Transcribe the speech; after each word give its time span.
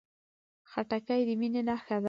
خټکی 0.71 1.21
د 1.27 1.29
مینې 1.39 1.61
نښه 1.67 1.95
ده. 1.97 1.99